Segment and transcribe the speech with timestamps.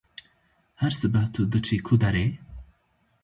[0.81, 2.27] Her sibeh tu diçî ku derê?